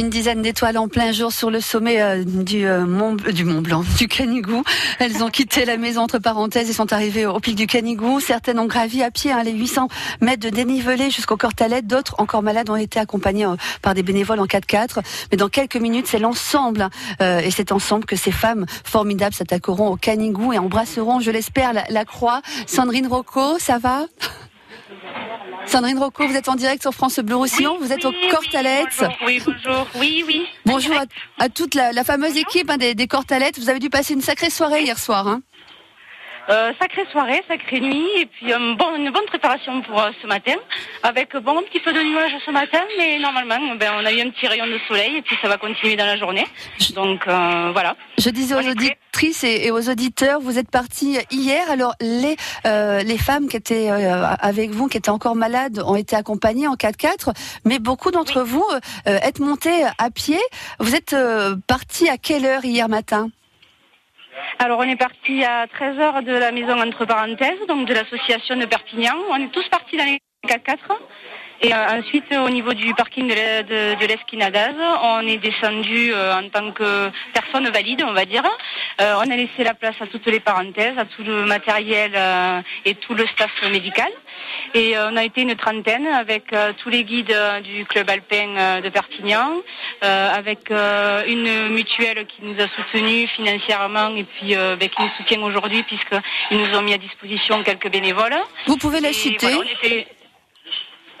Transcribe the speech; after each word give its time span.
Une 0.00 0.08
dizaine 0.08 0.40
d'étoiles 0.40 0.78
en 0.78 0.88
plein 0.88 1.12
jour 1.12 1.30
sur 1.30 1.50
le 1.50 1.60
sommet 1.60 2.00
euh, 2.00 2.24
du, 2.24 2.64
euh, 2.64 2.86
Mont, 2.86 3.16
du 3.16 3.44
Mont 3.44 3.60
Blanc, 3.60 3.84
du 3.98 4.08
Canigou. 4.08 4.64
Elles 4.98 5.22
ont 5.22 5.28
quitté 5.28 5.66
la 5.66 5.76
maison 5.76 6.00
entre 6.00 6.18
parenthèses 6.18 6.70
et 6.70 6.72
sont 6.72 6.92
arrivées 6.94 7.26
au 7.26 7.38
pic 7.38 7.54
du 7.54 7.66
Canigou. 7.66 8.18
Certaines 8.18 8.58
ont 8.58 8.66
gravi 8.66 9.02
à 9.02 9.10
pied 9.10 9.30
hein, 9.30 9.42
les 9.42 9.52
800 9.52 9.88
mètres 10.22 10.42
de 10.42 10.48
dénivelé 10.48 11.10
jusqu'au 11.10 11.36
Cortalet. 11.36 11.82
D'autres, 11.82 12.14
encore 12.16 12.42
malades, 12.42 12.70
ont 12.70 12.76
été 12.76 12.98
accompagnées 12.98 13.44
euh, 13.44 13.56
par 13.82 13.92
des 13.92 14.02
bénévoles 14.02 14.40
en 14.40 14.46
4x4. 14.46 15.00
Mais 15.30 15.36
dans 15.36 15.48
quelques 15.50 15.76
minutes, 15.76 16.06
c'est 16.06 16.18
l'ensemble 16.18 16.88
et 17.20 17.50
c'est 17.50 17.70
ensemble 17.70 18.06
que 18.06 18.16
ces 18.16 18.32
femmes 18.32 18.64
formidables 18.84 19.34
s'attaqueront 19.34 19.90
au 19.90 19.96
Canigou 19.96 20.54
et 20.54 20.58
embrasseront, 20.58 21.20
je 21.20 21.30
l'espère, 21.30 21.72
la 21.74 22.04
croix. 22.06 22.40
Sandrine 22.66 23.06
Rocco, 23.06 23.58
ça 23.58 23.78
va? 23.78 24.06
Sandrine 25.70 26.00
Rocco, 26.00 26.26
vous 26.26 26.34
êtes 26.34 26.48
en 26.48 26.56
direct 26.56 26.82
sur 26.82 26.92
France 26.92 27.20
Bleu 27.20 27.36
Roussillon, 27.36 27.78
vous 27.80 27.92
êtes 27.92 28.04
au 28.04 28.12
Cortalette. 28.28 29.04
Oui, 29.24 29.40
bonjour. 29.46 29.86
Oui, 29.94 30.24
oui. 30.26 30.44
Bonjour 30.66 30.96
à, 30.96 31.04
à 31.38 31.48
toute 31.48 31.76
la, 31.76 31.92
la 31.92 32.02
fameuse 32.02 32.36
équipe 32.36 32.68
hein, 32.70 32.76
des, 32.76 32.96
des 32.96 33.06
Cortalettes. 33.06 33.56
Vous 33.56 33.70
avez 33.70 33.78
dû 33.78 33.88
passer 33.88 34.14
une 34.14 34.20
sacrée 34.20 34.50
soirée 34.50 34.82
hier 34.82 34.98
soir. 34.98 35.28
Hein. 35.28 35.42
Euh, 36.48 36.72
sacrée 36.80 37.06
soirée, 37.12 37.42
sacrée 37.48 37.80
nuit, 37.80 38.08
et 38.18 38.26
puis 38.26 38.52
un 38.52 38.74
bon, 38.74 38.96
une 38.96 39.10
bonne 39.10 39.26
préparation 39.26 39.82
pour 39.82 40.00
euh, 40.00 40.10
ce 40.20 40.26
matin, 40.26 40.54
avec 41.02 41.36
bon 41.36 41.58
un 41.58 41.62
petit 41.62 41.80
peu 41.80 41.92
de 41.92 42.00
nuages 42.00 42.32
ce 42.44 42.50
matin, 42.50 42.80
mais 42.98 43.18
normalement, 43.18 43.58
ben, 43.76 43.92
on 44.00 44.04
a 44.04 44.12
eu 44.12 44.20
un 44.20 44.30
petit 44.30 44.46
rayon 44.46 44.66
de 44.66 44.78
soleil, 44.88 45.16
et 45.18 45.22
puis 45.22 45.36
ça 45.42 45.48
va 45.48 45.58
continuer 45.58 45.96
dans 45.96 46.06
la 46.06 46.16
journée. 46.16 46.46
Donc 46.94 47.26
euh, 47.26 47.70
voilà. 47.72 47.96
Je 48.18 48.30
disais 48.30 48.54
aux 48.54 48.68
auditrices 48.68 49.44
et, 49.44 49.66
et 49.66 49.70
aux 49.70 49.88
auditeurs, 49.88 50.40
vous 50.40 50.58
êtes 50.58 50.70
partis 50.70 51.18
hier. 51.30 51.70
Alors 51.70 51.94
les 52.00 52.36
euh, 52.66 53.02
les 53.02 53.18
femmes 53.18 53.48
qui 53.48 53.56
étaient 53.56 53.90
euh, 53.90 54.24
avec 54.40 54.70
vous, 54.70 54.88
qui 54.88 54.96
étaient 54.96 55.10
encore 55.10 55.36
malades, 55.36 55.82
ont 55.84 55.96
été 55.96 56.16
accompagnées 56.16 56.66
en 56.66 56.74
4x4, 56.74 57.34
mais 57.64 57.78
beaucoup 57.78 58.10
d'entre 58.10 58.42
vous 58.42 58.64
euh, 59.06 59.18
êtes 59.22 59.40
montés 59.40 59.84
à 59.98 60.10
pied. 60.10 60.40
Vous 60.78 60.94
êtes 60.94 61.12
euh, 61.12 61.56
partis 61.66 62.08
à 62.08 62.18
quelle 62.18 62.44
heure 62.44 62.64
hier 62.64 62.88
matin? 62.88 63.30
Alors 64.62 64.80
on 64.80 64.82
est 64.82 64.96
parti 64.96 65.42
à 65.42 65.64
13h 65.64 66.22
de 66.22 66.32
la 66.32 66.52
maison 66.52 66.78
entre 66.78 67.06
parenthèses, 67.06 67.66
donc 67.66 67.88
de 67.88 67.94
l'association 67.94 68.56
de 68.56 68.66
Perpignan. 68.66 69.14
On 69.30 69.36
est 69.36 69.50
tous 69.50 69.66
partis 69.70 69.96
dans 69.96 70.04
les 70.04 70.20
4x4. 70.46 70.98
Et 71.62 71.74
euh, 71.74 71.98
ensuite, 71.98 72.24
au 72.34 72.48
niveau 72.48 72.72
du 72.72 72.94
parking 72.94 73.28
de 73.28 73.34
l'e- 73.34 73.62
de, 73.64 74.00
de 74.00 74.06
l'Esquinadaz, 74.06 74.74
on 75.02 75.26
est 75.26 75.36
descendu 75.36 76.10
euh, 76.14 76.32
en 76.38 76.48
tant 76.48 76.72
que 76.72 77.10
personne 77.34 77.68
valide, 77.68 78.02
on 78.06 78.12
va 78.14 78.24
dire. 78.24 78.44
Euh, 79.00 79.14
on 79.18 79.30
a 79.30 79.36
laissé 79.36 79.62
la 79.62 79.74
place 79.74 79.96
à 80.00 80.06
toutes 80.06 80.26
les 80.26 80.40
parenthèses, 80.40 80.96
à 80.96 81.04
tout 81.04 81.22
le 81.22 81.44
matériel 81.44 82.12
euh, 82.16 82.62
et 82.86 82.94
tout 82.94 83.12
le 83.14 83.26
staff 83.26 83.50
médical. 83.70 84.08
Et 84.72 84.94
on 84.98 85.16
a 85.16 85.24
été 85.24 85.42
une 85.42 85.54
trentaine 85.54 86.06
avec 86.06 86.52
euh, 86.54 86.72
tous 86.82 86.88
les 86.88 87.04
guides 87.04 87.36
du 87.62 87.84
club 87.84 88.08
alpin 88.08 88.56
euh, 88.56 88.80
de 88.80 88.88
Perpignan, 88.88 89.50
euh, 90.02 90.32
avec 90.34 90.70
euh, 90.70 91.22
une 91.26 91.68
mutuelle 91.74 92.26
qui 92.26 92.42
nous 92.42 92.54
a 92.58 92.68
soutenus 92.68 93.28
financièrement 93.36 94.16
et 94.16 94.24
puis 94.24 94.56
euh, 94.56 94.76
ben, 94.76 94.88
qui 94.88 95.02
nous 95.02 95.10
soutient 95.18 95.42
aujourd'hui 95.42 95.82
puisqu'ils 95.82 96.58
nous 96.58 96.74
ont 96.78 96.82
mis 96.82 96.94
à 96.94 96.98
disposition 96.98 97.62
quelques 97.62 97.90
bénévoles. 97.90 98.36
Vous 98.66 98.78
pouvez 98.78 99.00
la 99.00 99.10
Et 99.10 99.12
citer. 99.12 99.46
voilà, 99.52 99.70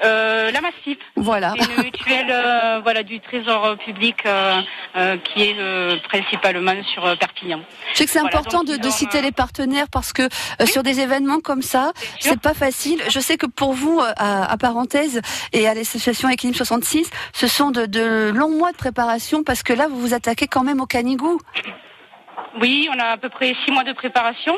Euh, 0.02 0.50
la 0.50 0.60
Massif, 0.60 0.98
Voilà. 1.16 1.52
une 1.56 1.84
mutuelle 1.84 2.30
euh, 2.30 2.80
voilà, 2.82 3.02
du 3.02 3.20
trésor 3.20 3.76
public 3.84 4.16
euh, 4.24 4.60
euh, 4.96 5.16
qui 5.18 5.42
est 5.42 5.56
euh, 5.58 5.96
principalement 6.08 6.72
sur 6.92 7.04
euh, 7.04 7.16
Perpignan. 7.16 7.60
Je 7.92 7.98
sais 7.98 8.04
que 8.06 8.10
c'est 8.10 8.20
Voilà, 8.20 8.38
important 8.38 8.64
donc 8.64 8.78
de, 8.78 8.82
de 8.82 8.90
citer 8.90 9.18
euh, 9.18 9.22
les 9.22 9.32
partenaires 9.32 9.86
parce 9.92 10.12
que 10.12 10.22
euh, 10.22 10.66
sur 10.66 10.82
des 10.82 11.00
événements 11.00 11.40
comme 11.40 11.62
ça, 11.62 11.92
c'est 12.18 12.40
pas 12.40 12.54
facile. 12.54 13.02
Je 13.08 13.20
sais 13.20 13.36
que 13.36 13.46
pour 13.46 13.74
vous, 13.74 14.00
euh, 14.00 14.12
à, 14.16 14.50
à 14.50 14.56
parenthèse 14.56 15.20
et 15.52 15.68
à 15.68 15.74
l'association 15.74 16.28
Équilibre 16.30 16.56
66, 16.56 17.10
ce 17.34 17.46
sont 17.46 17.70
de, 17.70 17.86
de 17.86 18.30
longs 18.34 18.56
mois 18.56 18.72
de 18.72 18.76
préparation 18.76 19.42
parce 19.44 19.62
que 19.62 19.72
là, 19.74 19.86
vous 19.88 20.00
vous 20.00 20.14
attaquez 20.14 20.46
quand 20.46 20.62
même 20.64 20.80
au 20.80 20.86
canigou. 20.86 21.38
Oui, 22.58 22.88
on 22.92 22.98
a 22.98 23.12
à 23.12 23.16
peu 23.16 23.28
près 23.28 23.54
six 23.64 23.70
mois 23.70 23.84
de 23.84 23.92
préparation. 23.92 24.56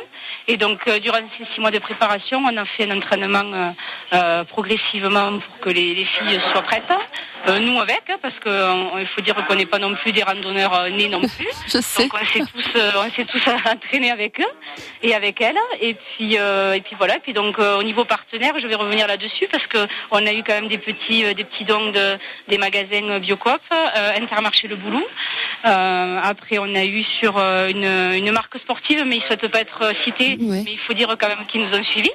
Et 0.48 0.56
donc, 0.56 0.80
euh, 0.88 0.98
durant 0.98 1.18
ces 1.36 1.44
six 1.54 1.60
mois 1.60 1.70
de 1.70 1.78
préparation, 1.78 2.42
on 2.42 2.56
a 2.56 2.64
fait 2.64 2.90
un 2.90 2.96
entraînement 2.96 3.52
euh, 3.52 3.70
euh, 4.14 4.44
progressivement 4.44 5.38
pour 5.38 5.58
que 5.60 5.70
les, 5.70 5.94
les 5.94 6.04
filles 6.06 6.40
soient 6.52 6.62
prêtes. 6.62 6.92
Euh, 7.48 7.58
nous 7.58 7.80
avec, 7.80 8.02
hein, 8.08 8.18
parce 8.22 8.34
qu'il 8.38 9.06
faut 9.08 9.20
dire 9.20 9.34
qu'on 9.46 9.56
n'est 9.56 9.66
pas 9.66 9.78
non 9.78 9.94
plus 9.96 10.12
des 10.12 10.22
randonneurs 10.22 10.74
euh, 10.74 10.90
nés 10.90 11.08
non 11.08 11.20
plus. 11.36 11.48
Je 11.66 11.78
sais. 11.80 12.04
Donc 12.04 12.14
on 12.14 12.26
s'est 12.26 12.40
tous, 12.40 12.78
euh, 12.78 12.90
on 12.96 13.10
s'est 13.10 13.24
tous 13.24 13.42
entraînés 13.68 14.10
avec 14.12 14.38
eux 14.40 14.52
et 15.02 15.14
avec 15.14 15.40
elles. 15.40 15.56
Et 15.80 15.94
puis, 15.94 16.38
euh, 16.38 16.74
et 16.74 16.80
puis 16.80 16.94
voilà. 16.96 17.16
Et 17.16 17.20
puis 17.20 17.32
donc 17.32 17.58
euh, 17.58 17.78
au 17.78 17.82
niveau 17.82 18.04
partenaire, 18.04 18.54
je 18.60 18.66
vais 18.66 18.76
revenir 18.76 19.06
là-dessus 19.08 19.48
parce 19.50 19.66
que 19.66 19.86
on 20.12 20.24
a 20.24 20.32
eu 20.32 20.42
quand 20.44 20.54
même 20.54 20.68
des 20.68 20.78
petits, 20.78 21.24
euh, 21.24 21.34
des 21.34 21.44
petits 21.44 21.64
dons 21.64 21.90
de, 21.90 22.16
des 22.48 22.58
magasins 22.58 23.18
Biocoop, 23.18 23.60
euh, 23.72 24.12
Intermarché 24.16 24.68
Le 24.68 24.76
Boulou. 24.76 25.02
Euh, 25.64 26.20
après, 26.22 26.58
on 26.58 26.74
a 26.74 26.84
eu 26.84 27.02
sur 27.20 27.38
euh, 27.38 27.68
une, 27.68 27.84
une 28.24 28.32
marque 28.32 28.56
sportive, 28.58 29.04
mais 29.06 29.16
ils 29.16 29.22
souhaitent 29.22 29.48
pas 29.48 29.60
être 29.60 29.82
euh, 29.82 29.92
cités. 30.04 30.36
Oui. 30.40 30.62
Mais 30.64 30.72
il 30.72 30.78
faut 30.78 30.92
dire 30.92 31.08
quand 31.20 31.28
même 31.28 31.46
qu'ils 31.46 31.62
nous 31.66 31.76
ont 31.76 31.84
suivis. 31.84 32.10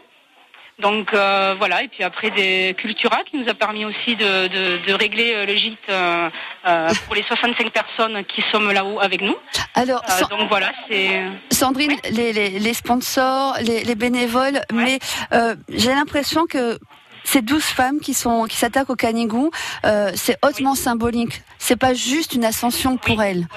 Donc 0.79 1.11
euh, 1.13 1.55
voilà, 1.57 1.81
et 1.83 1.87
puis 1.87 2.03
après 2.03 2.29
des 2.29 2.75
Cultura 2.77 3.23
qui 3.23 3.37
nous 3.37 3.49
a 3.49 3.55
permis 3.55 3.83
aussi 3.83 4.15
de, 4.15 4.47
de, 4.47 4.85
de 4.85 4.93
régler 4.93 5.33
euh, 5.33 5.45
le 5.47 5.55
gîte 5.55 5.77
euh, 5.89 6.29
euh, 6.67 6.89
pour 7.05 7.15
les 7.15 7.23
65 7.23 7.71
personnes 7.71 8.23
qui 8.25 8.43
sont 8.51 8.59
là-haut 8.59 8.99
avec 8.99 9.21
nous. 9.21 9.35
Alors, 9.73 10.03
Euh, 10.07 10.37
donc 10.37 10.49
voilà, 10.49 10.71
c'est 10.87 11.23
Sandrine, 11.51 11.95
les, 12.11 12.31
les, 12.31 12.59
les 12.59 12.73
sponsors, 12.75 13.55
les, 13.61 13.83
les 13.83 13.95
bénévoles, 13.95 14.61
mais 14.71 14.99
euh, 15.33 15.55
j'ai 15.69 15.89
l'impression 15.89 16.45
que 16.45 16.77
ces 17.23 17.41
douze 17.41 17.65
femmes 17.65 17.99
qui 17.99 18.13
sont 18.13 18.45
qui 18.45 18.55
s'attaquent 18.55 18.91
au 18.91 18.95
canigou, 18.95 19.49
euh, 19.85 20.11
c'est 20.15 20.37
hautement 20.45 20.75
symbolique. 20.75 21.41
C'est 21.57 21.75
pas 21.75 21.93
juste 21.95 22.35
une 22.35 22.45
ascension 22.45 22.97
pour 22.97 23.21
elles. 23.23 23.47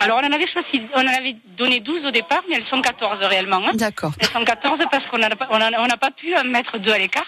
Alors 0.00 0.18
on 0.22 0.26
en 0.26 0.32
avait 0.32 0.46
choisi, 0.46 0.82
on 0.94 1.00
en 1.00 1.06
avait 1.06 1.36
donné 1.56 1.80
12 1.80 2.04
au 2.06 2.10
départ, 2.10 2.42
mais 2.48 2.56
elles 2.56 2.66
sont 2.66 2.80
14 2.82 3.18
réellement. 3.22 3.62
hein. 3.66 3.72
D'accord. 3.74 4.12
Elles 4.18 4.28
sont 4.28 4.44
14 4.44 4.78
parce 4.90 5.04
qu'on 5.06 5.18
n'a 5.18 5.30
pas, 5.30 5.46
on 5.50 5.60
a- 5.60 5.80
on 5.80 5.86
n'a 5.86 5.96
pas 5.96 6.10
pu 6.10 6.36
en 6.36 6.44
mettre 6.44 6.78
deux 6.78 6.92
à 6.92 6.98
l'écart. 6.98 7.26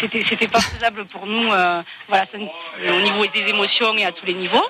C'était, 0.00 0.24
c'était 0.28 0.48
pas 0.48 0.60
faisable 0.60 1.04
pour 1.06 1.26
nous, 1.26 1.52
euh, 1.52 1.82
voilà, 2.08 2.24
au 2.96 3.00
niveau 3.02 3.26
des 3.26 3.40
émotions 3.50 3.94
et 3.98 4.04
à 4.06 4.12
tous 4.12 4.24
les 4.24 4.32
niveaux. 4.32 4.64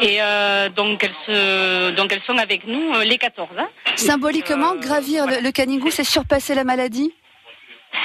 Et 0.00 0.20
euh, 0.20 0.68
donc 0.68 1.02
elles 1.02 1.14
se, 1.26 1.90
donc 1.92 2.12
elles 2.12 2.22
sont 2.26 2.36
avec 2.36 2.66
nous 2.66 2.92
euh, 2.94 3.04
les 3.04 3.16
14. 3.16 3.48
hein. 3.58 3.68
Symboliquement, 3.96 4.74
gravir 4.74 5.26
le, 5.26 5.40
le 5.42 5.50
canigou, 5.52 5.90
c'est 5.90 6.04
surpasser 6.04 6.54
la 6.54 6.64
maladie? 6.64 7.14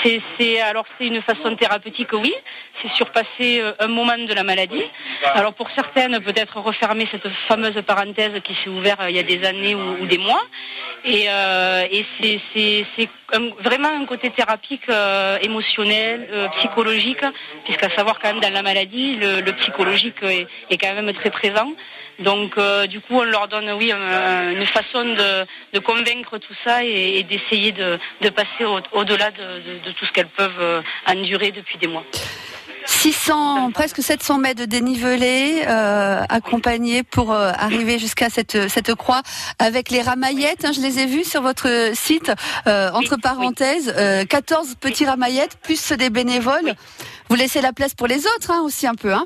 C'est, 0.04 0.62
alors 0.62 0.86
c'est 0.98 1.08
une 1.08 1.22
façon 1.22 1.56
thérapeutique, 1.56 2.14
oui. 2.14 2.34
C'est 2.82 2.92
surpasser 2.94 3.62
euh, 3.62 3.74
un 3.80 3.88
moment 3.88 4.18
de 4.18 4.34
la 4.34 4.44
maladie. 4.44 4.84
Alors 5.34 5.54
pour 5.54 5.70
certaines, 5.72 6.20
peut-être 6.20 6.58
refermer 6.60 7.08
cette 7.10 7.28
fameuse 7.48 7.82
parenthèse 7.86 8.40
qui 8.44 8.54
s'est 8.64 8.70
ouverte 8.70 9.00
euh, 9.02 9.10
il 9.10 9.16
y 9.16 9.20
a 9.20 9.24
des 9.24 9.44
années 9.46 9.74
ou, 9.76 10.06
des 10.06 10.18
mois. 10.18 10.44
Et, 11.04 11.26
euh, 11.30 11.86
c'est, 12.22 13.10
vraiment 13.60 13.90
un 13.90 14.06
côté 14.06 14.30
thérapique, 14.30 14.88
euh, 14.90 15.38
émotionnel, 15.42 16.28
psychologique, 16.58 17.22
puisqu'à 17.66 17.90
savoir 17.96 18.20
quand 18.20 18.32
même 18.34 18.42
dans 18.42 18.54
la 18.54 18.62
maladie, 18.62 19.16
le, 19.16 19.52
psychologique 19.54 20.22
est, 20.24 20.78
quand 20.78 20.94
même 20.94 21.12
très 21.14 21.32
présent. 21.32 21.72
Donc 22.20 22.58
du 22.88 23.02
coup, 23.02 23.20
on 23.20 23.24
leur 23.24 23.48
donne, 23.48 23.70
oui, 23.74 23.92
un- 23.92 24.52
une 24.52 24.66
façon 24.68 25.04
de, 25.04 25.80
convaincre 25.80 26.38
tout 26.38 26.54
ça 26.64 26.84
et, 26.84 27.24
d'essayer 27.24 27.72
de, 27.72 28.00
passer 28.30 28.64
au- 28.66 28.80
au-delà 28.94 29.32
de, 29.32 29.44
de- 29.85 29.85
de 29.86 29.92
tout 29.92 30.06
ce 30.06 30.12
qu'elles 30.12 30.28
peuvent 30.30 30.60
euh, 30.60 30.82
endurer 31.08 31.52
depuis 31.52 31.78
des 31.78 31.88
mois. 31.88 32.04
600, 32.88 33.72
presque 33.72 34.02
700 34.02 34.38
mètres 34.38 34.60
de 34.62 34.66
dénivelé, 34.66 35.64
euh, 35.68 36.24
accompagnés 36.30 37.04
pour 37.04 37.32
euh, 37.34 37.52
arriver 37.58 37.98
jusqu'à 38.00 38.30
cette, 38.30 38.70
cette 38.70 38.94
croix 38.94 39.22
avec 39.60 39.90
les 39.90 40.02
ramaillettes. 40.02 40.66
hein, 40.66 40.72
je 40.72 40.82
les 40.82 41.00
ai 41.00 41.06
vues 41.06 41.24
sur 41.24 41.42
votre 41.42 41.68
site, 41.94 42.32
euh, 42.68 42.92
entre 42.94 43.16
parenthèses, 43.18 43.94
euh, 43.98 44.24
14 44.26 44.76
petits 44.80 45.06
ramaillettes, 45.06 45.58
plus 45.64 45.80
ceux 45.80 45.98
des 45.98 46.10
bénévoles. 46.10 46.76
Vous 47.30 47.36
laissez 47.36 47.60
la 47.62 47.74
place 47.74 47.94
pour 47.96 48.08
les 48.08 48.26
autres 48.28 48.52
hein, 48.52 48.62
aussi 48.64 48.86
un 48.88 48.96
peu. 48.96 49.14
Hein 49.14 49.26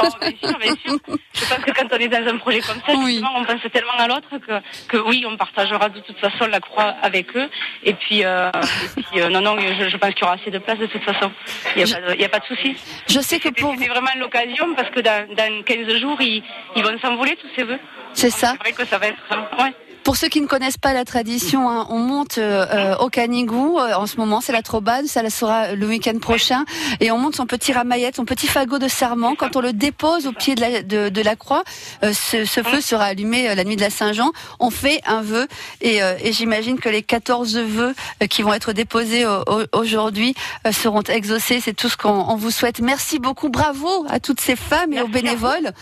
Oh, 0.00 0.06
bien 0.20 0.30
sûr, 0.40 0.58
bien 0.58 0.74
sûr. 0.86 0.98
Je 1.34 1.44
pense 1.46 1.58
que 1.64 1.72
quand 1.72 1.88
on 1.92 1.96
est 1.96 2.08
dans 2.08 2.24
un 2.32 2.36
projet 2.36 2.60
comme 2.60 2.76
ça, 2.86 2.92
Oui. 2.96 3.20
on 3.34 3.44
pense 3.44 3.60
tellement 3.72 3.94
à 3.98 4.06
l'autre 4.06 4.28
que, 4.38 4.60
que 4.88 4.96
oui, 4.98 5.24
on 5.26 5.36
partagera 5.36 5.88
de 5.88 5.98
toute 6.00 6.16
façon 6.18 6.46
la 6.46 6.60
croix 6.60 6.94
avec 7.02 7.34
eux. 7.36 7.48
Et 7.82 7.94
puis, 7.94 8.24
euh, 8.24 8.48
et 8.96 9.02
puis 9.02 9.20
euh, 9.22 9.28
non, 9.28 9.40
non, 9.40 9.56
je, 9.58 9.88
je 9.88 9.96
pense 9.96 10.10
qu'il 10.14 10.22
y 10.22 10.24
aura 10.24 10.34
assez 10.34 10.50
de 10.52 10.58
place 10.58 10.78
de 10.78 10.86
toute 10.86 11.02
façon. 11.02 11.32
Il 11.74 11.82
n'y 11.84 11.92
a, 11.92 11.96
pas 11.96 12.06
de- 12.08 12.14
il 12.14 12.20
y 12.20 12.24
a 12.24 12.28
pas 12.28 12.38
de 12.38 12.44
souci. 12.44 12.76
je 13.08 13.18
sais 13.20 13.40
que 13.40 13.48
pour 13.48 13.72
c'était 13.72 13.88
vraiment 13.88 14.10
l'occasion 14.18 14.72
parce 14.76 14.90
que 14.90 15.00
dans, 15.00 15.26
dans 15.34 15.62
15 15.64 15.96
jours, 15.98 16.20
ils, 16.20 16.44
ils 16.76 16.82
vont 16.84 16.96
s'envoler 17.00 17.34
tous 17.36 17.48
ces 17.56 17.64
vœux. 17.64 17.80
c'est 18.12 18.30
ça. 18.30 18.52
C'est 18.52 18.58
vrai 18.58 18.72
que 18.72 18.86
ça 18.86 18.98
va 18.98 19.06
être. 19.08 19.18
ouais. 19.58 19.74
Pour 20.08 20.16
ceux 20.16 20.28
qui 20.28 20.40
ne 20.40 20.46
connaissent 20.46 20.78
pas 20.78 20.94
la 20.94 21.04
tradition, 21.04 21.68
hein, 21.68 21.86
on 21.90 21.98
monte 21.98 22.38
euh, 22.38 22.96
au 22.96 23.10
Canigou. 23.10 23.78
En 23.78 24.06
ce 24.06 24.16
moment, 24.16 24.40
c'est 24.40 24.52
la 24.52 24.62
trobade. 24.62 25.04
Ça 25.04 25.22
la 25.22 25.28
sera 25.28 25.74
le 25.74 25.86
week-end 25.86 26.18
prochain. 26.18 26.64
Et 27.00 27.10
on 27.10 27.18
monte 27.18 27.36
son 27.36 27.44
petit 27.44 27.74
ramaillette, 27.74 28.16
son 28.16 28.24
petit 28.24 28.46
fagot 28.46 28.78
de 28.78 28.88
serment. 28.88 29.34
Quand 29.34 29.54
on 29.56 29.60
le 29.60 29.74
dépose 29.74 30.26
au 30.26 30.32
pied 30.32 30.54
de 30.54 30.62
la, 30.62 30.82
de, 31.10 31.20
la 31.20 31.36
croix, 31.36 31.62
ce, 32.02 32.46
ce, 32.46 32.62
feu 32.62 32.80
sera 32.80 33.04
allumé 33.04 33.54
la 33.54 33.64
nuit 33.64 33.76
de 33.76 33.82
la 33.82 33.90
Saint-Jean. 33.90 34.30
On 34.60 34.70
fait 34.70 35.02
un 35.06 35.20
vœu. 35.20 35.46
Et, 35.82 35.98
et 35.98 36.32
j'imagine 36.32 36.80
que 36.80 36.88
les 36.88 37.02
14 37.02 37.58
vœux 37.58 37.94
qui 38.30 38.40
vont 38.40 38.54
être 38.54 38.72
déposés 38.72 39.26
aujourd'hui 39.74 40.34
seront 40.72 41.02
exaucés. 41.02 41.60
C'est 41.62 41.74
tout 41.74 41.90
ce 41.90 41.98
qu'on 41.98 42.34
vous 42.34 42.50
souhaite. 42.50 42.80
Merci 42.80 43.18
beaucoup. 43.18 43.50
Bravo 43.50 44.06
à 44.08 44.20
toutes 44.20 44.40
ces 44.40 44.56
femmes 44.56 44.94
et 44.94 45.02
aux 45.02 45.08
bénévoles 45.08 45.72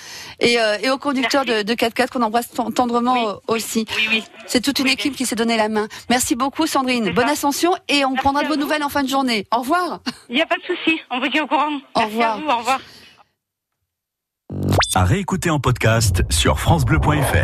et, 0.40 0.58
euh, 0.58 0.78
et, 0.82 0.90
aux 0.90 0.98
conducteurs 0.98 1.44
de, 1.44 1.62
de 1.62 1.74
4x4 1.74 2.08
qu'on 2.08 2.22
embrasse 2.22 2.48
tendrement 2.74 3.36
aussi. 3.46 3.86
C'est 4.46 4.60
toute 4.60 4.78
une 4.78 4.86
équipe 4.88 5.16
qui 5.16 5.26
s'est 5.26 5.36
donné 5.36 5.56
la 5.56 5.68
main. 5.68 5.88
Merci 6.08 6.36
beaucoup 6.36 6.66
Sandrine. 6.66 7.12
Bonne 7.12 7.28
ascension 7.28 7.72
et 7.88 8.04
on 8.04 8.14
prendra 8.14 8.42
de 8.42 8.48
vos 8.48 8.56
nouvelles 8.56 8.82
en 8.82 8.88
fin 8.88 9.02
de 9.02 9.08
journée. 9.08 9.46
Au 9.54 9.60
revoir. 9.60 10.00
Il 10.28 10.36
n'y 10.36 10.42
a 10.42 10.46
pas 10.46 10.56
de 10.56 10.62
souci. 10.62 11.00
On 11.10 11.20
vous 11.20 11.28
dit 11.28 11.40
au 11.40 11.46
courant. 11.46 11.78
Au 11.94 12.00
revoir. 12.00 12.38
au 12.38 12.58
revoir. 12.58 12.80
À 14.94 15.04
réécouter 15.04 15.50
en 15.50 15.60
podcast 15.60 16.22
sur 16.30 16.58
francebleu.fr. 16.58 17.36